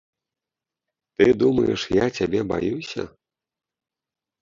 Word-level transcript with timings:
Ты 1.15 1.27
думаеш, 1.43 1.81
я 2.03 2.09
цябе 2.19 2.39
баюся? 2.55 3.03